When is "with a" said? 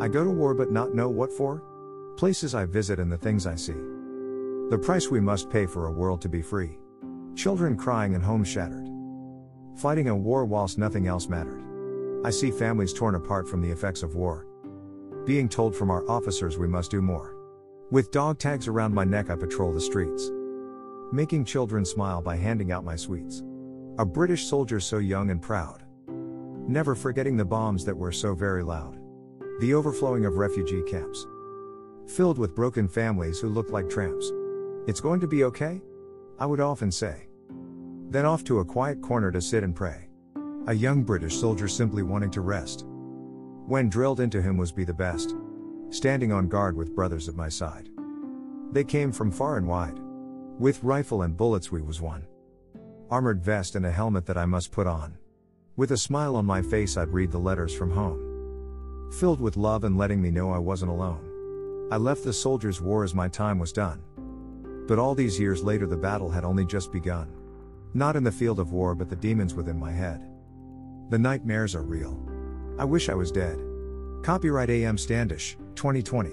55.76-55.98